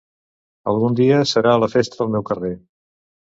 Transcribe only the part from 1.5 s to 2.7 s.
la festa al meu carrer.